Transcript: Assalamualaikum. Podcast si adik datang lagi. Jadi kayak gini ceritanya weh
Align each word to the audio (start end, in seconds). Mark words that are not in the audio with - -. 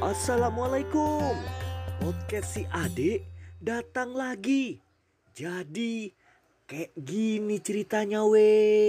Assalamualaikum. 0.00 1.36
Podcast 2.00 2.56
si 2.56 2.64
adik 2.72 3.20
datang 3.60 4.16
lagi. 4.16 4.80
Jadi 5.36 6.08
kayak 6.64 6.96
gini 6.96 7.60
ceritanya 7.60 8.24
weh 8.24 8.88